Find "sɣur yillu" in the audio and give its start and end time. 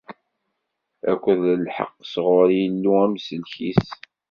2.13-2.93